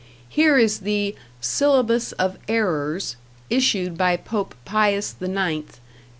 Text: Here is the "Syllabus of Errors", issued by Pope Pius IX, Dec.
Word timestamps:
Here 0.29 0.57
is 0.57 0.79
the 0.79 1.13
"Syllabus 1.41 2.11
of 2.13 2.39
Errors", 2.47 3.17
issued 3.51 3.99
by 3.99 4.17
Pope 4.17 4.55
Pius 4.65 5.15
IX, 5.21 5.29
Dec. 5.29 5.65